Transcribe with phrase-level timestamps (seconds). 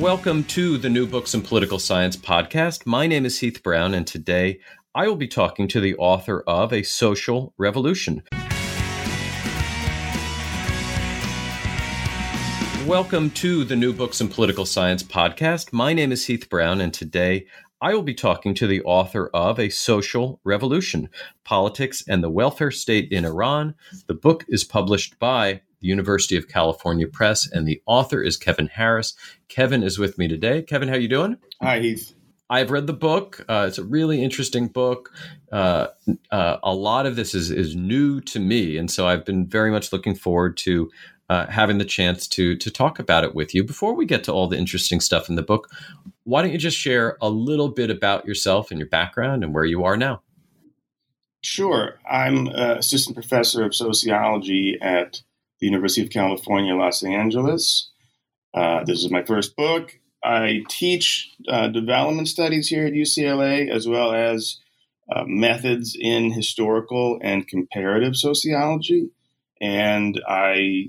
[0.00, 2.86] Welcome to the New Books in Political Science podcast.
[2.86, 4.60] My name is Heath Brown, and today
[4.94, 8.22] I will be talking to the author of A Social Revolution.
[12.86, 15.70] Welcome to the New Books in Political Science podcast.
[15.74, 17.46] My name is Heath Brown, and today
[17.82, 21.10] I will be talking to the author of A Social Revolution
[21.44, 23.74] Politics and the Welfare State in Iran.
[24.06, 28.68] The book is published by the University of California Press, and the author is Kevan
[28.68, 29.14] Harris.
[29.48, 30.62] Kevan is with me today.
[30.62, 31.36] Kevan, how are you doing?
[31.62, 32.14] Hi, Heath.
[32.50, 33.44] I've read the book.
[33.48, 35.12] Uh, it's a really interesting book.
[35.52, 35.86] Uh,
[36.32, 39.70] uh, a lot of this is is new to me, and so I've been very
[39.70, 40.90] much looking forward to
[41.28, 43.62] uh, having the chance to to talk about it with you.
[43.62, 45.70] Before we get to all the interesting stuff in the book,
[46.24, 49.64] why don't you just share a little bit about yourself and your background and where
[49.64, 50.22] you are now?
[51.42, 52.00] Sure.
[52.10, 55.22] I'm assistant professor of sociology at
[55.60, 57.90] the University of California, Los Angeles.
[58.54, 59.98] Uh, this is my first book.
[60.22, 64.58] I teach uh, development studies here at UCLA, as well as
[65.14, 69.10] uh, methods in historical and comparative sociology.
[69.60, 70.88] And I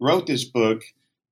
[0.00, 0.82] wrote this book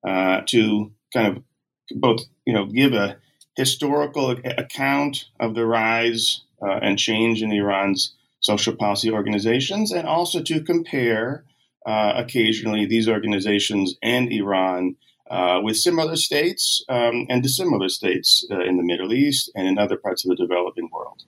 [0.05, 1.43] uh, to kind of
[1.91, 3.17] both, you know, give a
[3.55, 10.41] historical account of the rise uh, and change in Iran's social policy organizations, and also
[10.41, 11.45] to compare
[11.85, 14.95] uh, occasionally these organizations and Iran
[15.29, 19.77] uh, with similar states um, and dissimilar states uh, in the Middle East and in
[19.77, 21.23] other parts of the developing world.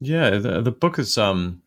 [0.00, 1.62] Yeah, the, the book is um,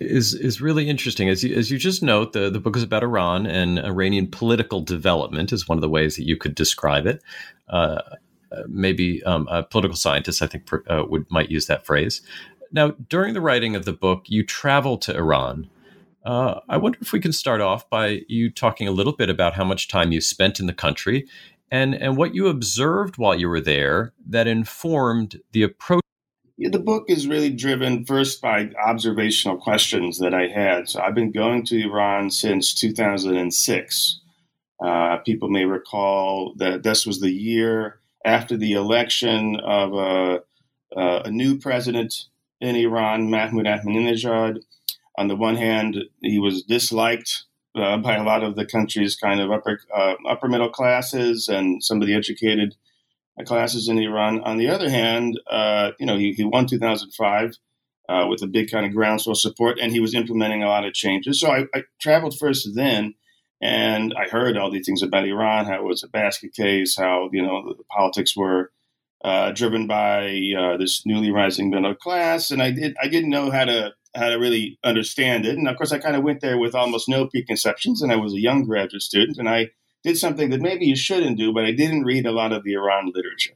[0.00, 1.28] is is really interesting.
[1.28, 4.80] As you, as you just note, the, the book is about Iran and Iranian political
[4.80, 7.22] development is one of the ways that you could describe it.
[7.68, 8.00] Uh,
[8.50, 12.22] uh maybe um, a political scientist, I think, would might use that phrase.
[12.72, 15.68] Now, during the writing of the book, you travel to Iran.
[16.24, 19.54] Uh, I wonder if we can start off by you talking a little bit about
[19.54, 21.26] how much time you spent in the country
[21.70, 26.02] and, and what you observed while you were there that informed the approach.
[26.58, 30.88] Yeah, the book is really driven first by observational questions that I had.
[30.88, 34.20] So I've been going to Iran since 2006.
[34.84, 40.40] Uh, people may recall that this was the year after the election of a,
[40.96, 42.26] a new president
[42.60, 44.60] in Iran, Mahmoud Ahmadinejad
[45.16, 49.40] on the one hand, he was disliked uh, by a lot of the country's kind
[49.40, 52.74] of upper uh, upper middle classes and some of the educated
[53.46, 54.40] classes in Iran.
[54.42, 57.56] On the other hand, uh, you know, he, he won 2005
[58.08, 60.92] uh, with a big kind of groundswell support, and he was implementing a lot of
[60.92, 61.40] changes.
[61.40, 63.14] So I, I traveled first then,
[63.60, 67.30] and I heard all these things about Iran, how it was a basket case, how
[67.32, 68.70] you know the, the politics were.
[69.24, 73.52] Uh, driven by uh, this newly rising middle class, and I did I didn't know
[73.52, 75.56] how to how to really understand it.
[75.56, 78.34] And of course, I kind of went there with almost no preconceptions, and I was
[78.34, 79.70] a young graduate student, and I
[80.02, 82.74] did something that maybe you shouldn't do, but I didn't read a lot of the
[82.74, 83.54] Iran literature.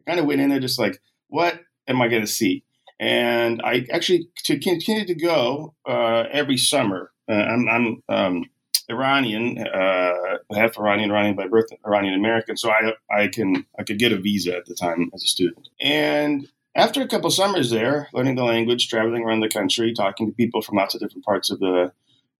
[0.00, 2.64] I kind of went in there just like, what am I going to see?
[2.98, 7.10] And I actually to continue to go uh, every summer.
[7.28, 8.44] Uh, I'm, I'm um,
[8.88, 13.98] Iranian, uh, half Iranian, Iranian by birth, Iranian American, so I I can I could
[13.98, 18.08] get a visa at the time as a student, and after a couple summers there,
[18.12, 21.50] learning the language, traveling around the country, talking to people from lots of different parts
[21.50, 21.92] of the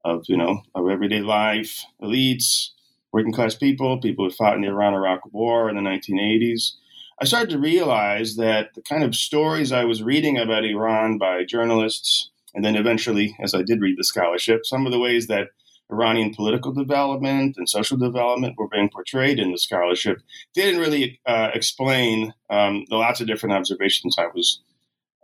[0.04, 2.70] of you know of everyday life, elites,
[3.12, 6.72] working class people, people who fought in the Iran-Iraq War in the 1980s,
[7.20, 11.44] I started to realize that the kind of stories I was reading about Iran by
[11.44, 15.48] journalists, and then eventually, as I did read the scholarship, some of the ways that
[15.90, 20.18] Iranian political development and social development were being portrayed in the scholarship
[20.54, 24.62] didn't really uh, explain um, the lots of different observations I was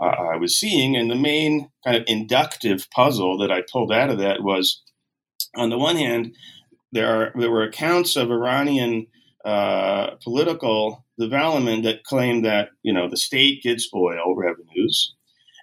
[0.01, 0.97] uh, I was seeing.
[0.97, 4.83] And the main kind of inductive puzzle that I pulled out of that was,
[5.57, 6.35] on the one hand,
[6.93, 9.07] there are there were accounts of Iranian
[9.45, 15.15] uh, political development that claimed that you know the state gets oil revenues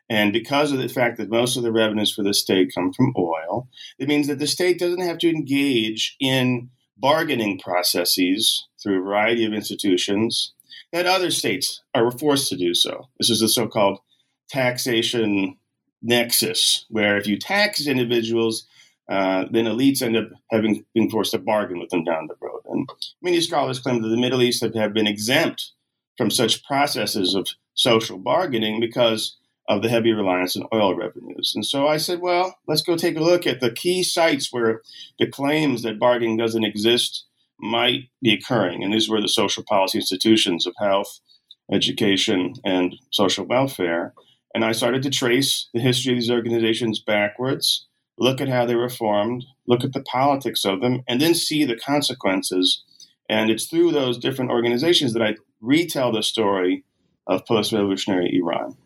[0.10, 3.14] and because of the fact that most of the revenues for the state come from
[3.18, 3.68] oil,
[3.98, 9.46] it means that the state doesn't have to engage in bargaining processes through a variety
[9.46, 10.54] of institutions
[10.94, 13.10] that other states are forced to do so.
[13.20, 14.00] This is the so called
[14.50, 15.58] taxation
[16.02, 18.68] nexus, where if you tax individuals,
[19.10, 22.62] uh, then elites end up having been forced to bargain with them down the road.
[22.66, 22.88] And
[23.22, 25.72] many scholars claim that the Middle East have, have been exempt
[26.18, 29.36] from such processes of social bargaining because
[29.68, 31.54] of the heavy reliance on oil revenues.
[31.56, 34.82] And so I said, well, let's go take a look at the key sites where
[35.18, 37.26] the claims that bargaining doesn't exist
[37.60, 38.84] might be occurring.
[38.84, 41.20] And these were the social policy institutions of health,
[41.72, 44.14] education, and social welfare.
[44.54, 48.76] And I started to trace the history of these organizations backwards, look at how they
[48.76, 52.84] were formed, look at the politics of them, and then see the consequences.
[53.28, 56.84] And it's through those different organizations that I retell the story
[57.26, 58.78] of post revolutionary Iran.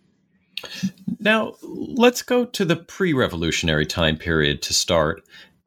[1.19, 5.21] Now, let's go to the pre revolutionary time period to start.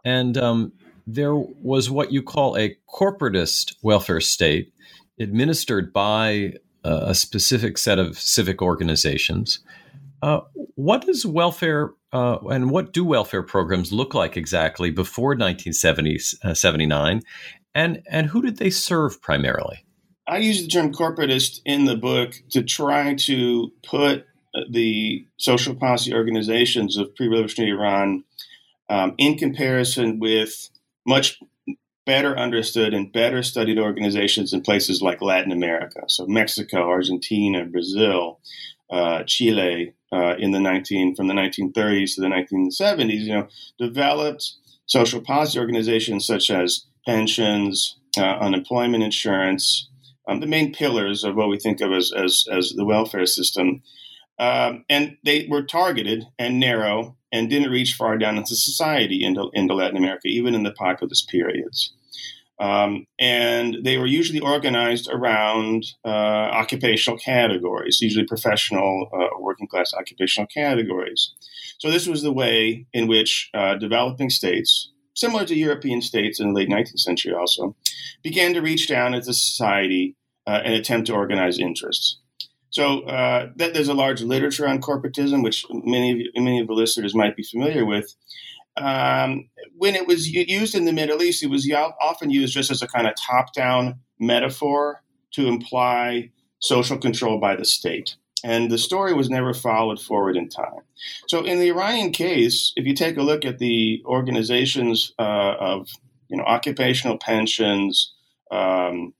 [0.04, 0.72] And um,
[1.06, 4.72] there was what you call a corporatist welfare state
[5.18, 6.54] administered by
[6.84, 9.60] uh, a specific set of civic organizations.
[10.22, 10.40] Uh,
[10.74, 17.16] what does welfare uh, and what do welfare programs look like exactly before 1979?
[17.16, 17.20] Uh,
[17.74, 19.84] and, and who did they serve primarily?
[20.26, 24.26] I use the term corporatist in the book to try to put
[24.70, 28.24] the social policy organizations of pre-revolutionary Iran
[28.88, 30.68] um, in comparison with
[31.06, 31.40] much
[32.04, 38.40] better understood and better studied organizations in places like Latin America, so Mexico, Argentina, Brazil,
[38.90, 44.52] uh, Chile, uh, in the 19 from the 1930s to the 1970s, you know, developed
[44.86, 49.88] social policy organizations such as pensions, uh, unemployment insurance,
[50.28, 53.82] um, the main pillars of what we think of as as, as the welfare system
[54.42, 59.50] um, and they were targeted and narrow and didn't reach far down into society into,
[59.54, 61.94] into Latin America, even in the populous periods.
[62.58, 69.94] Um, and they were usually organized around uh, occupational categories, usually professional, uh, working class
[69.94, 71.32] occupational categories.
[71.78, 76.48] So, this was the way in which uh, developing states, similar to European states in
[76.48, 77.76] the late 19th century also,
[78.24, 80.16] began to reach down into society
[80.48, 82.18] uh, and attempt to organize interests.
[82.72, 86.66] So uh, that, there's a large literature on corporatism, which many of you, many of
[86.66, 88.14] the listeners might be familiar with.
[88.78, 91.70] Um, when it was used in the Middle East, it was
[92.00, 95.02] often used just as a kind of top-down metaphor
[95.32, 96.30] to imply
[96.60, 98.16] social control by the state.
[98.44, 100.80] And the story was never followed forward in time.
[101.28, 105.88] So, in the Iranian case, if you take a look at the organizations uh, of
[106.28, 108.12] you know occupational pensions
[108.50, 109.14] um,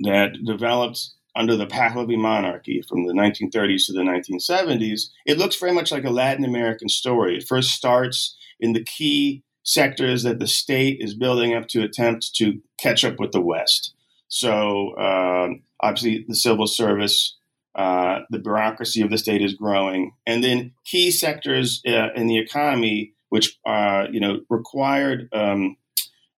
[0.00, 5.72] that developed under the Pahlavi monarchy from the 1930s to the 1970s, it looks very
[5.72, 7.36] much like a Latin American story.
[7.36, 12.34] It first starts in the key sectors that the state is building up to attempt
[12.34, 13.94] to catch up with the West.
[14.28, 17.36] So, um, obviously, the civil service,
[17.74, 22.38] uh, the bureaucracy of the state is growing, and then key sectors uh, in the
[22.38, 25.76] economy, which uh, you know required um,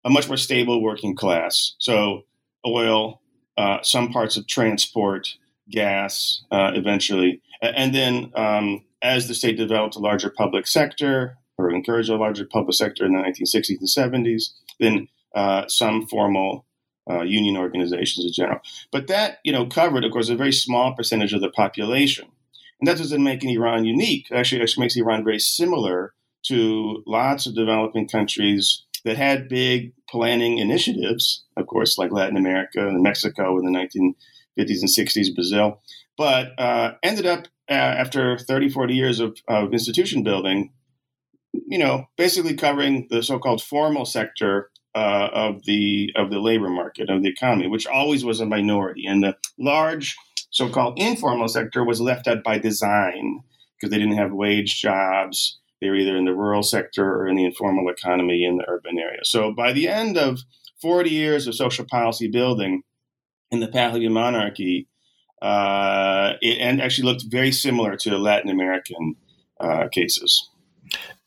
[0.05, 1.75] a much more stable working class.
[1.79, 2.25] So,
[2.67, 3.22] oil,
[3.57, 5.37] uh, some parts of transport,
[5.71, 7.41] gas, uh, eventually.
[7.61, 12.45] And then um, as the state developed a larger public sector or encouraged a larger
[12.45, 14.51] public sector in the 1960s and 70s,
[14.81, 16.67] then uh, some formal
[17.11, 18.61] uh, union organizations in general.
[18.91, 22.29] But that, you know, covered, of course, a very small percentage of the population.
[22.81, 24.27] And that doesn't make Iran unique.
[24.27, 26.15] Actually, It actually, actually makes Iran very similar
[26.47, 32.87] to lots of developing countries that had big planning initiatives, of course, like Latin America
[32.87, 34.15] and Mexico in the 1950s
[34.81, 35.81] and 60s, Brazil,
[36.17, 40.73] but uh, ended up uh, after 30, 40 years of, of institution building,
[41.53, 47.09] you know, basically covering the so-called formal sector uh, of the of the labor market
[47.09, 50.17] of the economy, which always was a minority, and the large
[50.51, 53.41] so-called informal sector was left out by design
[53.75, 57.37] because they didn't have wage jobs they were either in the rural sector or in
[57.37, 59.21] the informal economy in the urban area.
[59.25, 60.39] So by the end of
[60.81, 62.85] 40 years of social policy building
[63.51, 64.87] in the Pahlavi monarchy,
[65.43, 69.17] uh, it and actually looked very similar to Latin American
[69.61, 70.49] uh, cases.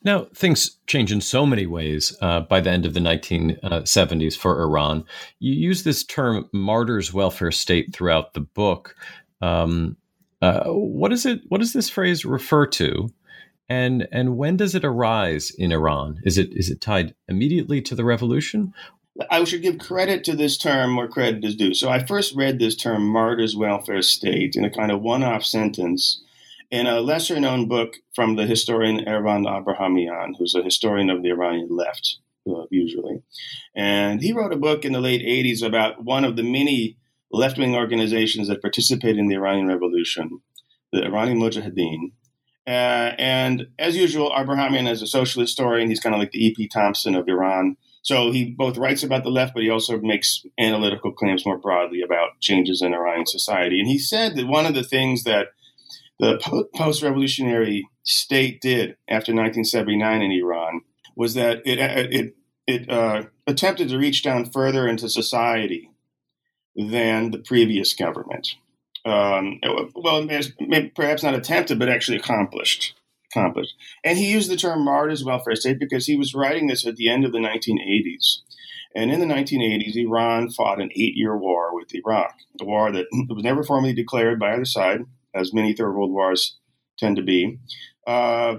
[0.05, 4.61] Now, things change in so many ways uh, by the end of the 1970s for
[4.61, 5.03] Iran.
[5.39, 8.95] You use this term martyrs welfare state throughout the book.
[9.41, 9.97] Um,
[10.41, 13.09] uh, what, is it, what does this phrase refer to?
[13.67, 16.19] And and when does it arise in Iran?
[16.23, 18.73] Is it is it tied immediately to the revolution?
[19.31, 21.73] I should give credit to this term where credit is due.
[21.73, 26.21] So I first read this term "martyrs welfare state" in a kind of one-off sentence
[26.69, 31.69] in a lesser-known book from the historian Ervand Abrahamian, who's a historian of the Iranian
[31.69, 32.17] left,
[32.49, 33.21] uh, usually,
[33.75, 36.97] and he wrote a book in the late '80s about one of the many
[37.31, 40.41] left-wing organizations that participated in the Iranian Revolution,
[40.91, 42.11] the Iranian Mujahideen
[42.67, 45.89] Uh, and as usual, Abrahamian is a socialist historian.
[45.89, 46.67] He's kind of like the E.P.
[46.67, 47.77] Thompson of Iran.
[48.01, 52.01] So he both writes about the left, but he also makes analytical claims more broadly
[52.01, 53.79] about changes in Iranian society.
[53.79, 55.47] And he said that one of the things that
[56.19, 60.81] the post revolutionary state did after 1979 in Iran
[61.15, 62.35] was that it, it,
[62.67, 65.89] it uh, attempted to reach down further into society
[66.75, 68.55] than the previous government.
[69.05, 69.59] Um,
[69.95, 70.27] well,
[70.95, 72.95] perhaps not attempted, but actually accomplished.
[73.31, 73.75] Accomplished.
[74.03, 77.09] And he used the term martyrs welfare state because he was writing this at the
[77.09, 78.39] end of the 1980s.
[78.95, 83.05] And in the 1980s, Iran fought an eight year war with Iraq, a war that
[83.29, 85.01] was never formally declared by either side,
[85.35, 86.57] as many Third World Wars
[86.97, 87.59] tend to be.
[88.07, 88.55] Uh,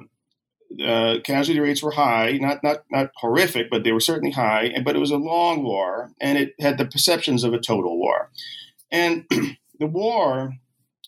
[0.84, 4.74] uh, casualty rates were high, not not not horrific, but they were certainly high.
[4.84, 8.30] But it was a long war, and it had the perceptions of a total war.
[8.90, 9.24] And
[9.78, 10.54] the war,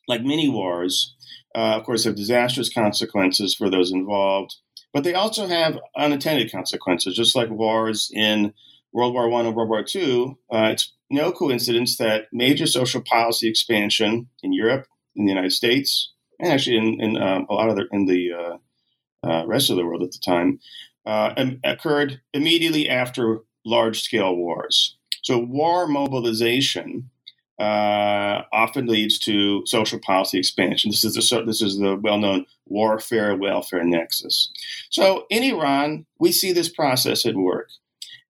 [0.07, 1.15] like many wars,
[1.55, 4.57] uh, of course, have disastrous consequences for those involved,
[4.93, 8.53] but they also have unintended consequences, just like wars in
[8.93, 10.39] World War One and World War Two.
[10.53, 16.13] Uh, it's no coincidence that major social policy expansion in Europe, in the United States,
[16.39, 19.77] and actually in, in um, a lot of the, in the uh, uh, rest of
[19.77, 20.61] the world at the time,
[21.07, 21.35] uh,
[21.65, 24.97] occurred immediately after large scale wars.
[25.23, 27.11] So, war mobilization
[27.59, 30.91] uh, often leads to social policy expansion.
[30.91, 34.51] This is the, this is the well known warfare welfare nexus.
[34.91, 37.71] So, in Iran, we see this process at work.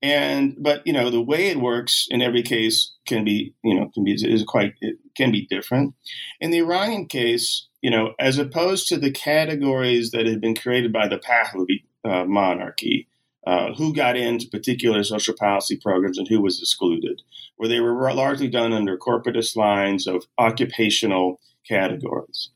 [0.00, 3.90] And but you know the way it works in every case can be you know
[3.92, 5.94] can be is quite it can be different.
[6.40, 10.92] In the Iranian case, you know, as opposed to the categories that had been created
[10.92, 13.08] by the Pahlavi uh, monarchy,
[13.48, 17.22] uh, who got into particular social policy programs and who was excluded,
[17.56, 22.50] where they were largely done under corporatist lines of occupational categories.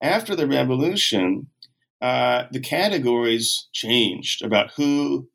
[0.00, 1.48] After the revolution,
[2.00, 5.28] uh, the categories changed about who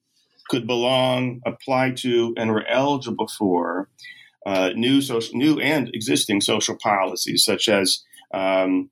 [0.48, 3.90] could belong, apply to, and were eligible for
[4.46, 8.02] uh, new social, new and existing social policies, such as
[8.34, 8.90] um,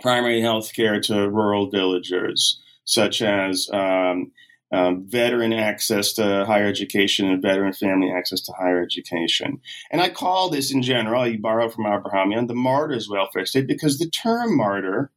[0.00, 4.32] primary health care to rural villagers, such as um,
[4.72, 9.60] um, veteran access to higher education and veteran family access to higher education.
[9.90, 13.98] And I call this in general, you borrow from Abrahamian, the martyr's welfare state because
[13.98, 15.10] the term martyr,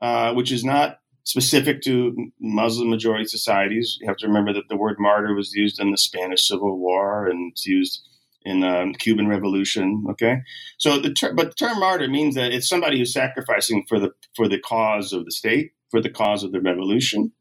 [0.00, 4.76] uh, which is not specific to Muslim majority societies, you have to remember that the
[4.76, 8.06] word martyr was used in the Spanish Civil War and it's used
[8.44, 10.04] in um, Cuban Revolution.
[10.10, 10.42] Okay,
[10.78, 14.12] so the ter- but the term martyr means that it's somebody who's sacrificing for the
[14.36, 17.32] for the cause of the state, for the cause of the revolution,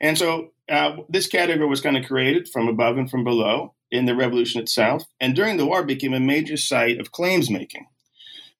[0.00, 4.06] and so uh, this category was kind of created from above and from below in
[4.06, 7.86] the revolution itself, and during the war became a major site of claims making.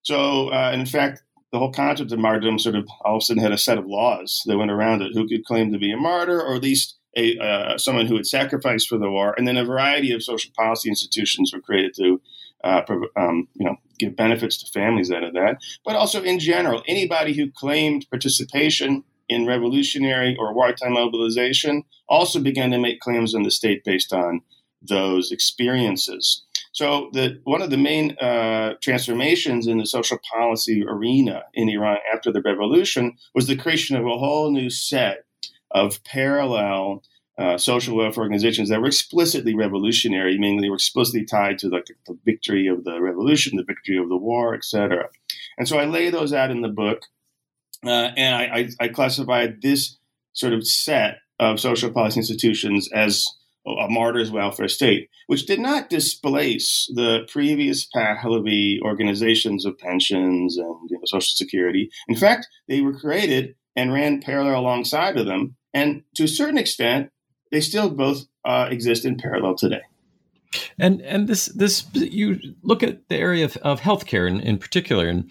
[0.02, 3.42] So, uh, in fact, the whole concept of martyrdom sort of all of a sudden
[3.42, 5.96] had a set of laws that went around it who could claim to be a
[5.96, 9.56] martyr, or at least a uh, someone who had sacrificed for the war, and then
[9.56, 12.20] a variety of social policy institutions were created to,
[12.64, 12.82] uh,
[13.16, 15.58] um, you know, give benefits to families out of that.
[15.84, 22.70] But also in general, anybody who claimed participation in revolutionary or wartime mobilization also began
[22.70, 24.40] to make claims on the state based on
[24.82, 26.44] those experiences.
[26.72, 31.98] So the one of the main uh, transformations in the social policy arena in Iran
[32.12, 35.24] after the revolution was the creation of a whole new set
[35.70, 37.02] of parallel
[37.36, 41.86] uh, social welfare organizations that were explicitly revolutionary, meaning they were explicitly tied to like
[42.06, 45.08] the victory of the revolution, the victory of the war, etc.
[45.58, 47.02] And so I lay those out in the book,
[47.88, 49.96] uh, and I, I, I classified this
[50.32, 53.24] sort of set of social policy institutions as
[53.66, 60.90] a martyr's welfare state, which did not displace the previous Pahlavi organizations of pensions and
[60.90, 61.90] you know, social security.
[62.08, 66.56] In fact, they were created and ran parallel alongside of them and to a certain
[66.56, 67.10] extent,
[67.50, 69.82] they still both uh, exist in parallel today.
[70.78, 75.08] And and this this you look at the area of, of healthcare in, in particular
[75.08, 75.30] and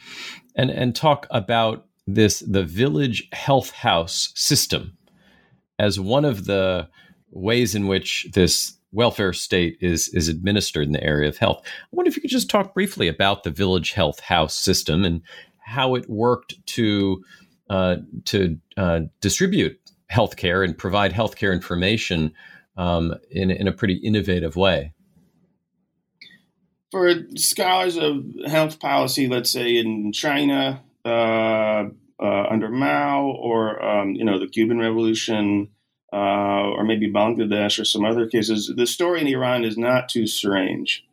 [0.56, 4.98] and and talk about this the village health house system
[5.80, 6.88] as one of the
[7.32, 11.62] ways in which this welfare state is is administered in the area of health.
[11.66, 15.22] I wonder if you could just talk briefly about the village health house system and
[15.60, 17.24] how it worked to
[17.70, 19.80] uh, to uh, distribute
[20.12, 22.34] healthcare and provide healthcare information
[22.78, 24.94] um, in, in a pretty innovative way.
[26.92, 31.86] For scholars of health policy, let's say in China uh,
[32.20, 35.70] uh, under Mao, or um, you know the Cuban Revolution,
[36.14, 40.28] uh, or maybe Bangladesh, or some other cases, the story in Iran is not too
[40.28, 41.04] strange.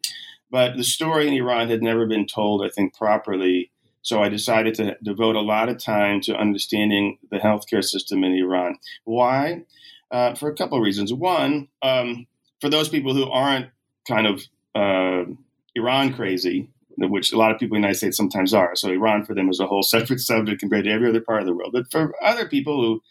[0.50, 3.70] But the story in Iran had never been told, I think, properly
[4.02, 8.32] So I decided to devote a lot of time to understanding the healthcare system in
[8.32, 8.76] Iran.
[9.04, 9.62] Why?
[10.10, 11.12] Uh, for a couple of reasons.
[11.12, 12.26] One, um,
[12.60, 13.70] for those people who aren't
[14.08, 14.42] kind of
[14.74, 15.30] uh,
[15.74, 18.74] Iran crazy, which a lot of people in the United States sometimes are.
[18.74, 21.46] So Iran for them is a whole separate subject compared to every other part of
[21.46, 21.72] the world.
[21.72, 23.02] But for other people who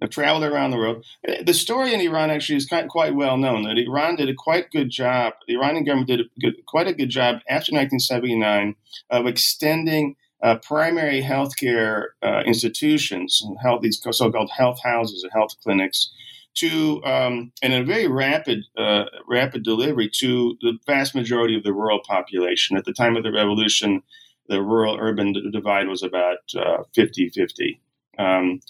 [0.00, 3.64] have traveled around the world, eh, the story in Iran actually is quite, well known.
[3.64, 5.34] That Iran did a quite good job.
[5.46, 8.76] The Iranian government did a good, quite a good job after 1979
[9.10, 16.10] of extending uh, primary healthcare uh, institutions, health, these so-called health houses and health clinics,
[16.54, 21.72] to um, and a very rapid uh, rapid delivery to the vast majority of the
[21.72, 22.76] rural population.
[22.76, 24.02] At the time of the revolution,
[24.48, 27.80] the rural urban divide was about uh, 50 50.
[28.18, 28.60] Um,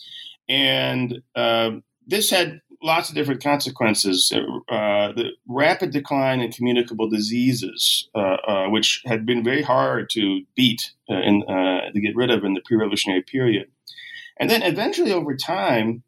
[0.49, 1.73] and uh,
[2.07, 4.33] this had lots of different consequences.
[4.33, 10.43] Uh, the rapid decline in communicable diseases, uh, uh, which had been very hard to
[10.55, 11.43] beat and
[11.95, 13.69] to get rid of in the pre revolutionary period.
[14.39, 16.05] And then eventually, over time,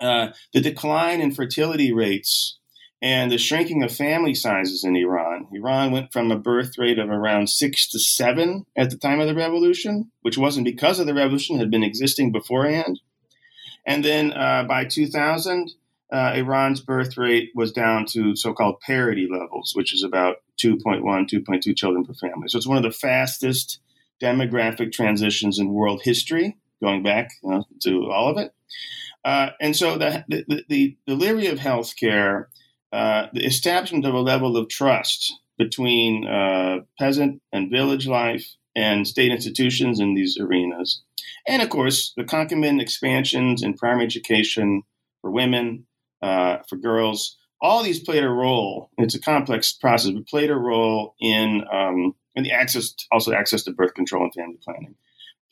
[0.00, 2.58] uh, the decline in fertility rates
[3.00, 5.46] and the shrinking of family sizes in Iran.
[5.52, 9.28] Iran went from a birth rate of around six to seven at the time of
[9.28, 13.00] the revolution, which wasn't because of the revolution, had been existing beforehand.
[13.86, 15.72] And then uh, by 2000,
[16.12, 21.02] uh, Iran's birth rate was down to so called parity levels, which is about 2.1,
[21.02, 22.48] 2.2 children per family.
[22.48, 23.80] So it's one of the fastest
[24.22, 28.52] demographic transitions in world history, going back you know, to all of it.
[29.24, 32.46] Uh, and so the, the, the, delivery of healthcare,
[32.92, 39.06] uh, the establishment of a level of trust between uh, peasant and village life and
[39.06, 41.02] state institutions in these arenas.
[41.46, 44.82] And of course, the concomitant expansions in primary education
[45.20, 45.86] for women,
[46.22, 48.90] uh, for girls, all these played a role.
[48.98, 53.72] It's a complex process, but played a role in um, the access, also access to
[53.72, 54.94] birth control and family planning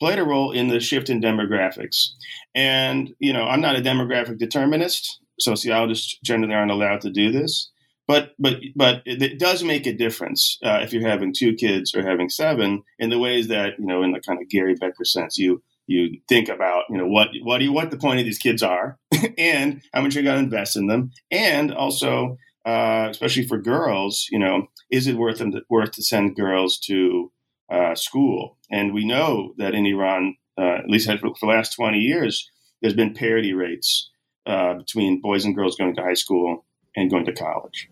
[0.01, 2.07] played a role in the shift in demographics.
[2.55, 5.19] And, you know, I'm not a demographic determinist.
[5.39, 7.69] Sociologists generally aren't allowed to do this.
[8.07, 12.01] But, but, but it, does make a difference uh, if you're having two kids or
[12.01, 15.37] having seven in the ways that, you know, in the kind of Gary Becker sense,
[15.37, 15.61] you,
[15.91, 18.63] you think about, you know, what, what do you, what the point of these kids
[18.63, 18.97] are
[19.37, 21.11] and how much you're going to invest in them.
[21.29, 26.03] And also, uh, especially for girls, you know, is it worth them to, worth to
[26.03, 27.31] send girls to
[27.71, 28.57] uh, school.
[28.69, 32.49] And we know that in Iran, uh, at least for the last 20 years,
[32.81, 34.09] there's been parity rates
[34.45, 37.89] uh, between boys and girls going to high school and going to college.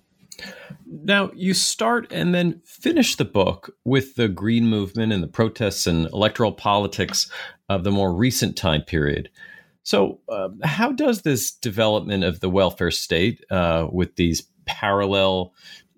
[0.86, 5.88] Now, you start and then finish the book with the Green Movement and the protests
[5.88, 7.30] and electoral politics
[7.70, 9.30] of the more recent time period.
[9.84, 15.54] So, uh, how does this development of the welfare state uh, with these parallel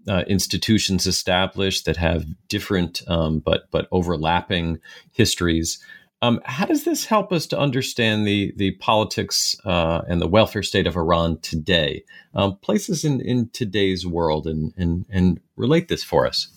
[0.08, 4.80] uh, institutions established that have different um, but but overlapping
[5.12, 5.84] histories.
[6.24, 10.64] Um, how does this help us to understand the the politics uh, and the welfare
[10.64, 12.04] state of Iran today?
[12.36, 16.48] Um, places in, in today's world and, and and relate this for us.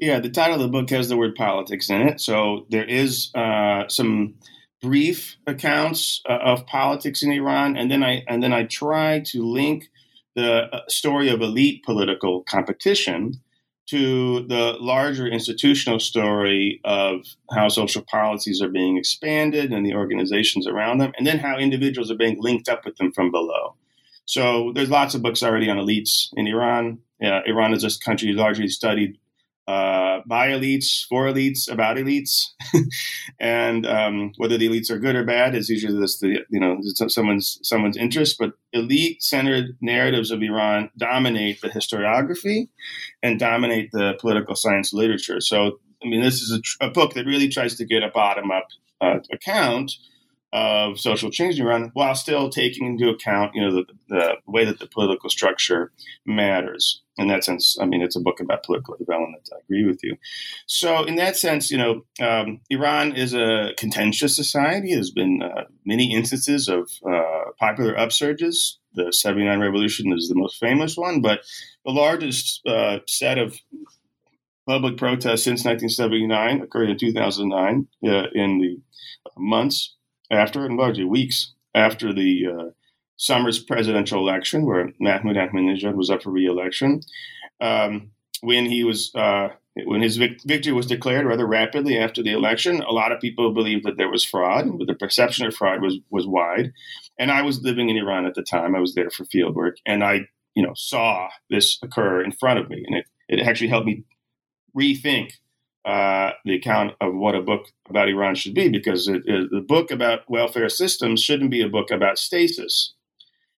[0.00, 3.30] Yeah, the title of the book has the word politics in it, so there is
[3.36, 4.34] uh, some
[4.82, 9.44] brief accounts uh, of politics in Iran, and then I and then I try to
[9.44, 9.88] link
[10.34, 13.40] the uh, story of elite political competition
[13.86, 20.66] to the larger institutional story of how social policies are being expanded and the organizations
[20.66, 23.74] around them, and then how individuals are being linked up with them from below.
[24.26, 26.98] So there's lots of books already on elites in Iran.
[27.22, 29.18] Uh, Iran is a country largely studied
[29.66, 32.48] uh, by elites, for elites, about elites,
[33.40, 36.78] and um, whether the elites are good or bad is usually this the you know
[37.08, 38.36] someone's someone's interest.
[38.38, 42.68] But elite-centered narratives of Iran dominate the historiography
[43.22, 45.40] and dominate the political science literature.
[45.40, 48.68] So I mean, this is a, a book that really tries to get a bottom-up
[49.00, 49.92] uh, account
[50.54, 54.64] of social change in Iran while still taking into account, you know, the, the way
[54.64, 55.90] that the political structure
[56.24, 57.02] matters.
[57.18, 59.48] In that sense, I mean, it's a book about political development.
[59.52, 60.16] I agree with you.
[60.66, 64.94] So, in that sense, you know, um, Iran is a contentious society.
[64.94, 68.76] There's been uh, many instances of uh, popular upsurges.
[68.94, 71.40] The 79 revolution is the most famous one, but
[71.84, 73.58] the largest uh, set of
[74.68, 78.80] public protests since 1979 occurred in 2009 uh, in the
[79.36, 79.93] months
[80.30, 82.70] after, and largely weeks after the uh,
[83.16, 87.00] summer's presidential election, where Mahmoud Ahmadinejad was up for re-election,
[87.60, 88.10] um,
[88.40, 89.48] when he was uh,
[89.84, 93.52] when his vic- victory was declared rather rapidly after the election, a lot of people
[93.52, 96.72] believed that there was fraud, but the perception of fraud was was wide.
[97.18, 99.78] And I was living in Iran at the time; I was there for field work,
[99.86, 103.68] and I, you know, saw this occur in front of me, and it it actually
[103.68, 104.04] helped me
[104.76, 105.32] rethink
[105.84, 109.60] uh, the account of what a book about Iran should be, because it, it, the
[109.60, 112.94] book about welfare systems shouldn't be a book about stasis.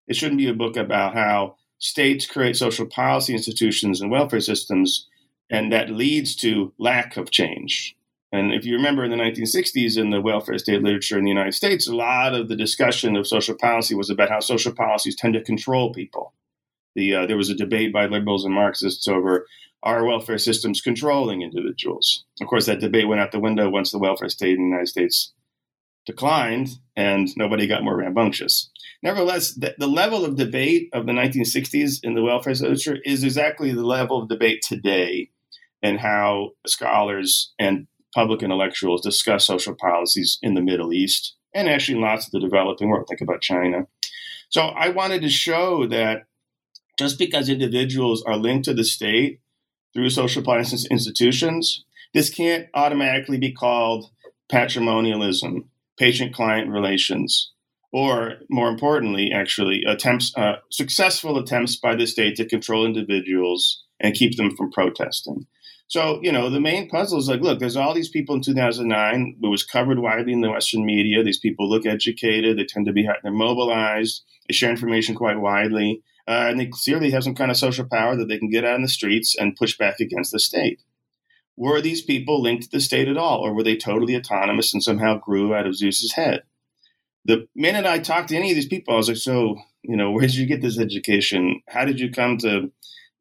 [0.07, 5.07] It shouldn't be a book about how states create social policy institutions and welfare systems,
[5.49, 7.95] and that leads to lack of change.
[8.31, 11.53] And if you remember in the 1960s in the welfare state literature in the United
[11.53, 15.33] States, a lot of the discussion of social policy was about how social policies tend
[15.35, 16.33] to control people.
[16.97, 19.45] The, uh, there was a debate by liberals and Marxists over
[19.83, 22.25] our welfare systems controlling individuals?
[22.41, 24.87] Of course, that debate went out the window once the welfare state in the United
[24.87, 25.31] States
[26.07, 28.71] declined and nobody got more rambunctious.
[29.03, 33.71] Nevertheless, the, the, level of debate of the 1960s in the welfare literature is exactly
[33.71, 35.29] the level of debate today
[35.83, 41.99] and how scholars and public intellectuals discuss social policies in the Middle East and actually
[41.99, 43.05] lots of the developing world.
[43.07, 43.85] Think about China.
[44.49, 46.26] So I wanted to show that
[46.97, 49.39] just because individuals are linked to the state
[49.93, 54.09] through social policy institutions, this can't automatically be called
[54.49, 55.65] patrimonialism,
[55.97, 57.51] patron client relations,
[57.91, 64.15] or more importantly, actually, attempts, uh, successful attempts by the state to control individuals and
[64.15, 65.45] keep them from protesting.
[65.89, 69.37] So, you know, the main puzzle is like, look, there's all these people in 2009.
[69.41, 71.23] It was covered widely in the Western media.
[71.23, 72.57] These people look educated.
[72.57, 74.23] They tend to be, they're mobilized.
[74.47, 76.03] They share information quite widely.
[76.27, 78.75] Uh, and they clearly have some kind of social power that they can get out
[78.75, 80.81] in the streets and push back against the state.
[81.55, 84.83] Were these people linked to the state at all, or were they totally autonomous and
[84.83, 86.43] somehow grew out of Zeus's head?
[87.25, 90.11] The minute I talked to any of these people, I was like, so, you know,
[90.11, 91.61] where did you get this education?
[91.69, 92.71] How did you come to,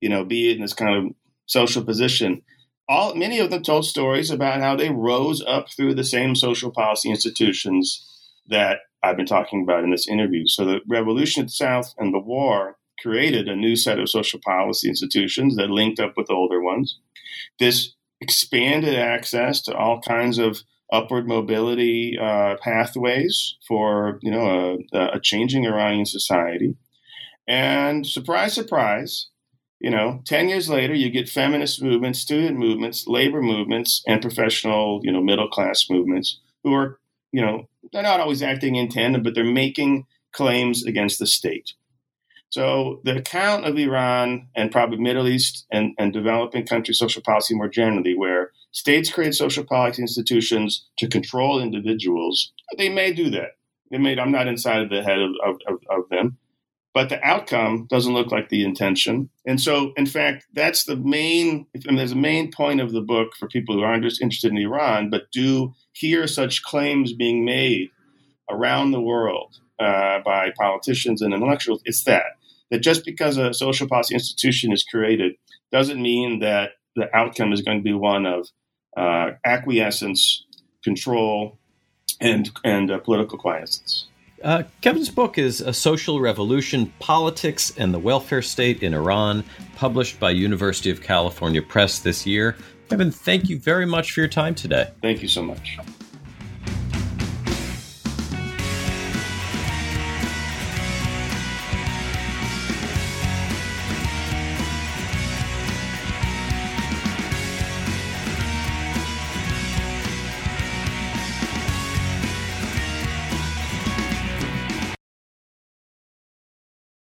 [0.00, 1.14] you know, be in this kind of
[1.46, 2.42] social position?
[2.88, 6.70] All many of them told stories about how they rose up through the same social
[6.70, 8.04] policy institutions
[8.48, 10.46] that I've been talking about in this interview.
[10.46, 15.56] So the revolution itself and the war created a new set of social policy institutions
[15.56, 16.98] that linked up with older ones.
[17.58, 24.98] This expanded access to all kinds of upward mobility uh, pathways for you know a,
[25.14, 26.76] a, changing Iranian society.
[27.48, 29.28] And surprise, surprise,
[29.80, 35.00] you know, ten years later, you get feminist movements, student movements, labor movements, and professional,
[35.02, 36.98] you know, middle class movements who are,
[37.32, 41.72] you know, they're not always acting in tandem, but they're making claims against the state.
[42.56, 47.54] So the account of Iran and probably Middle East and, and developing country social policy
[47.54, 53.58] more generally, where states create social policy institutions to control individuals, they may do that.
[53.90, 55.32] They may, I'm not inside of the head of,
[55.68, 56.38] of, of them,
[56.94, 59.28] but the outcome doesn't look like the intention.
[59.46, 63.36] And so, in fact, that's the main, and there's a main point of the book
[63.38, 67.90] for people who aren't just interested in Iran, but do hear such claims being made
[68.48, 72.35] around the world uh, by politicians and intellectuals, it's that
[72.70, 75.34] that just because a social policy institution is created
[75.72, 78.48] doesn't mean that the outcome is going to be one of
[78.96, 80.44] uh, acquiescence,
[80.82, 81.58] control,
[82.20, 84.06] and and uh, political quiescence.
[84.42, 89.44] Uh, Kevan's book is A Social Revolution Politics and the Welfare State in Iran,
[89.76, 92.56] published by University of California Press this year.
[92.88, 94.90] Kevan, thank you very much for your time today.
[95.02, 95.78] Thank you so much.